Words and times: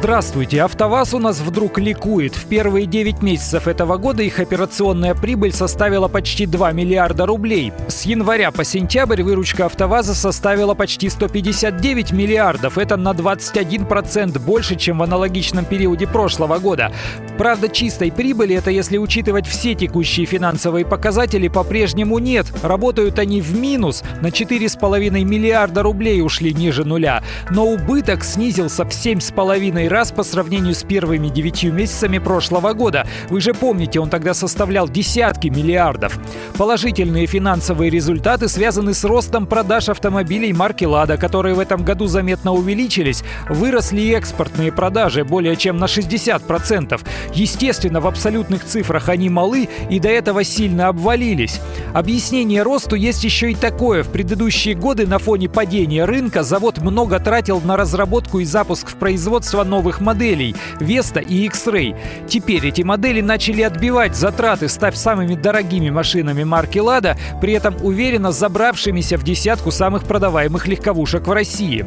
Здравствуйте. 0.00 0.62
АвтоВАЗ 0.62 1.12
у 1.12 1.18
нас 1.18 1.40
вдруг 1.40 1.78
ликует. 1.78 2.34
В 2.34 2.46
первые 2.46 2.86
9 2.86 3.22
месяцев 3.22 3.68
этого 3.68 3.98
года 3.98 4.22
их 4.22 4.38
операционная 4.38 5.14
прибыль 5.14 5.52
составила 5.52 6.08
почти 6.08 6.46
2 6.46 6.72
миллиарда 6.72 7.26
рублей. 7.26 7.70
С 7.86 8.06
января 8.06 8.50
по 8.50 8.64
сентябрь 8.64 9.22
выручка 9.22 9.66
АвтоВАЗа 9.66 10.14
составила 10.14 10.72
почти 10.72 11.10
159 11.10 12.12
миллиардов. 12.12 12.78
Это 12.78 12.96
на 12.96 13.10
21% 13.10 14.38
больше, 14.38 14.76
чем 14.76 15.00
в 15.00 15.02
аналогичном 15.02 15.66
периоде 15.66 16.06
прошлого 16.06 16.58
года. 16.58 16.92
Правда, 17.36 17.68
чистой 17.68 18.10
прибыли, 18.10 18.56
это 18.56 18.70
если 18.70 18.96
учитывать 18.96 19.46
все 19.46 19.74
текущие 19.74 20.24
финансовые 20.24 20.86
показатели, 20.86 21.48
по-прежнему 21.48 22.18
нет. 22.18 22.46
Работают 22.62 23.18
они 23.18 23.42
в 23.42 23.54
минус. 23.54 24.02
На 24.22 24.28
4,5 24.28 25.10
миллиарда 25.24 25.82
рублей 25.82 26.22
ушли 26.22 26.54
ниже 26.54 26.84
нуля. 26.84 27.22
Но 27.50 27.66
убыток 27.66 28.24
снизился 28.24 28.86
в 28.86 28.88
7,5 28.88 29.89
раз 29.90 30.12
по 30.12 30.22
сравнению 30.22 30.74
с 30.74 30.82
первыми 30.82 31.28
девятью 31.28 31.72
месяцами 31.72 32.18
прошлого 32.18 32.72
года. 32.72 33.06
Вы 33.28 33.40
же 33.40 33.52
помните, 33.52 34.00
он 34.00 34.08
тогда 34.08 34.32
составлял 34.32 34.88
десятки 34.88 35.48
миллиардов. 35.48 36.18
Положительные 36.56 37.26
финансовые 37.26 37.90
результаты 37.90 38.48
связаны 38.48 38.94
с 38.94 39.04
ростом 39.04 39.46
продаж 39.46 39.88
автомобилей 39.88 40.52
марки 40.52 40.84
«Лада», 40.84 41.16
которые 41.16 41.54
в 41.54 41.58
этом 41.58 41.84
году 41.84 42.06
заметно 42.06 42.52
увеличились. 42.52 43.22
Выросли 43.48 44.00
и 44.00 44.12
экспортные 44.12 44.72
продажи 44.72 45.24
более 45.24 45.56
чем 45.56 45.76
на 45.76 45.84
60%. 45.84 47.00
Естественно, 47.34 48.00
в 48.00 48.06
абсолютных 48.06 48.64
цифрах 48.64 49.08
они 49.08 49.28
малы 49.28 49.68
и 49.90 49.98
до 49.98 50.08
этого 50.08 50.44
сильно 50.44 50.88
обвалились. 50.88 51.60
Объяснение 51.92 52.62
росту 52.62 52.94
есть 52.94 53.24
еще 53.24 53.50
и 53.50 53.54
такое. 53.54 54.02
В 54.02 54.08
предыдущие 54.08 54.74
годы 54.74 55.06
на 55.06 55.18
фоне 55.18 55.48
падения 55.48 56.04
рынка 56.04 56.42
завод 56.42 56.78
много 56.78 57.18
тратил 57.18 57.60
на 57.60 57.76
разработку 57.76 58.38
и 58.38 58.44
запуск 58.44 58.88
в 58.88 58.94
производство 58.96 59.64
новых 59.64 59.79
новых 59.80 60.02
моделей 60.02 60.54
Vesta 60.78 61.22
и 61.22 61.46
X-Ray. 61.46 61.96
Теперь 62.28 62.66
эти 62.66 62.82
модели 62.82 63.22
начали 63.22 63.62
отбивать 63.62 64.14
затраты, 64.14 64.68
став 64.68 64.94
самыми 64.94 65.34
дорогими 65.34 65.88
машинами 65.88 66.44
марки 66.44 66.76
Lada, 66.76 67.16
при 67.40 67.54
этом 67.54 67.76
уверенно 67.82 68.30
забравшимися 68.30 69.16
в 69.16 69.22
десятку 69.22 69.70
самых 69.70 70.04
продаваемых 70.04 70.68
легковушек 70.68 71.26
в 71.26 71.32
России. 71.32 71.86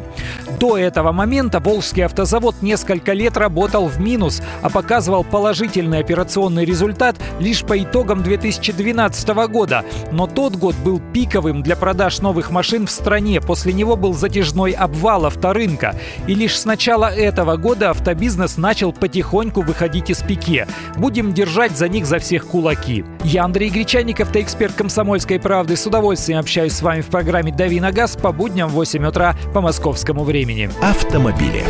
До 0.58 0.76
этого 0.76 1.12
момента 1.12 1.60
Волжский 1.60 2.04
автозавод 2.04 2.62
несколько 2.62 3.12
лет 3.12 3.36
работал 3.36 3.86
в 3.86 4.00
минус, 4.00 4.42
а 4.62 4.70
показывал 4.70 5.22
положительный 5.22 6.00
операционный 6.00 6.64
результат 6.64 7.14
лишь 7.38 7.62
по 7.62 7.80
итогам 7.80 8.24
2012 8.24 9.28
года. 9.48 9.84
Но 10.10 10.26
тот 10.26 10.56
год 10.56 10.74
был 10.84 11.00
пиковым 11.12 11.62
для 11.62 11.76
продаж 11.76 12.20
новых 12.20 12.50
машин 12.50 12.88
в 12.88 12.90
стране. 12.90 13.40
После 13.40 13.72
него 13.72 13.94
был 13.94 14.14
затяжной 14.14 14.72
обвал 14.72 15.26
авторынка. 15.26 15.94
И 16.26 16.34
лишь 16.34 16.58
с 16.58 16.64
начала 16.64 17.04
этого 17.14 17.56
года 17.56 17.83
года 17.84 17.90
автобизнес 17.90 18.56
начал 18.56 18.92
потихоньку 18.92 19.60
выходить 19.60 20.08
из 20.08 20.22
пике. 20.22 20.66
Будем 20.96 21.34
держать 21.34 21.76
за 21.76 21.88
них 21.88 22.06
за 22.06 22.18
всех 22.18 22.46
кулаки. 22.46 23.04
Я 23.22 23.44
Андрей 23.44 23.68
Гречаник, 23.68 24.20
автоэксперт 24.20 24.74
«Комсомольской 24.74 25.38
правды». 25.38 25.76
С 25.76 25.86
удовольствием 25.86 26.38
общаюсь 26.38 26.72
с 26.72 26.82
вами 26.82 27.02
в 27.02 27.06
программе 27.06 27.52
«Дави 27.52 27.80
на 27.80 27.92
газ» 27.92 28.16
по 28.16 28.32
будням 28.32 28.70
в 28.70 28.72
8 28.72 29.04
утра 29.06 29.36
по 29.52 29.60
московскому 29.60 30.24
времени. 30.24 30.70
Автомобили. 30.82 31.62